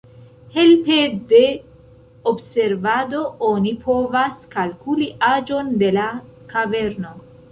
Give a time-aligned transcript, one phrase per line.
[0.53, 0.95] Helpe
[1.31, 1.41] de
[2.31, 3.19] observado
[3.49, 6.07] oni povas kalkuli aĝon de la
[6.55, 7.13] kaverno.